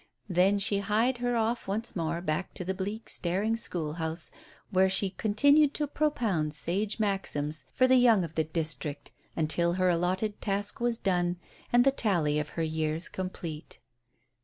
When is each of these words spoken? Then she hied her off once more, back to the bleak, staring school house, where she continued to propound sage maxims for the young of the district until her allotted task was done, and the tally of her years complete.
Then 0.27 0.57
she 0.57 0.79
hied 0.79 1.19
her 1.19 1.35
off 1.35 1.67
once 1.67 1.95
more, 1.95 2.21
back 2.21 2.55
to 2.55 2.65
the 2.65 2.73
bleak, 2.73 3.07
staring 3.07 3.55
school 3.55 3.93
house, 3.93 4.31
where 4.71 4.89
she 4.89 5.11
continued 5.11 5.75
to 5.75 5.85
propound 5.85 6.55
sage 6.55 6.99
maxims 6.99 7.65
for 7.71 7.85
the 7.87 7.97
young 7.97 8.23
of 8.23 8.33
the 8.33 8.43
district 8.45 9.11
until 9.35 9.73
her 9.73 9.89
allotted 9.89 10.41
task 10.41 10.79
was 10.79 10.97
done, 10.97 11.37
and 11.71 11.83
the 11.85 11.91
tally 11.91 12.39
of 12.39 12.49
her 12.57 12.63
years 12.63 13.07
complete. 13.09 13.77